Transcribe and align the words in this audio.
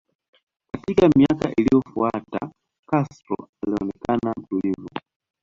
Katika 0.73 1.09
miaka 1.09 1.51
iliyofuata 1.57 2.49
Castro 2.87 3.49
alionekana 3.63 4.33
mtulivu 4.37 4.89